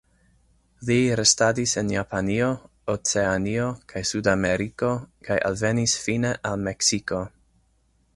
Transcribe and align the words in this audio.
Li 0.87 0.95
restadis 1.17 1.73
en 1.81 1.91
Japanio, 1.95 2.47
Oceanio 2.93 3.67
kaj 3.93 4.03
Sudameriko, 4.13 4.89
kaj 5.29 5.37
alvenis 5.51 5.95
fine 6.07 6.33
al 6.51 6.57
Meksiko. 6.69 7.21